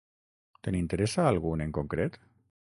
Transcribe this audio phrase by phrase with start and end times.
[0.65, 2.19] Te n'interessa algun en concret?